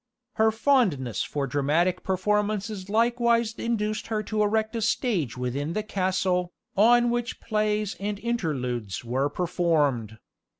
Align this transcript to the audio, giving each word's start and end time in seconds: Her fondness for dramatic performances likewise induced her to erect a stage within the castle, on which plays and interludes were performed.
Her 0.37 0.49
fondness 0.51 1.21
for 1.21 1.45
dramatic 1.45 2.03
performances 2.03 2.89
likewise 2.89 3.53
induced 3.53 4.07
her 4.07 4.23
to 4.23 4.41
erect 4.41 4.75
a 4.75 4.81
stage 4.81 5.37
within 5.37 5.73
the 5.73 5.83
castle, 5.83 6.53
on 6.75 7.11
which 7.11 7.39
plays 7.39 7.95
and 7.99 8.17
interludes 8.17 9.05
were 9.05 9.29
performed. 9.29 10.17